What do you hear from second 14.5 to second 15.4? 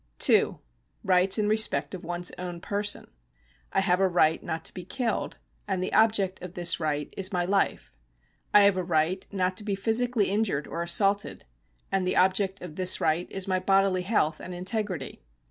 integrity.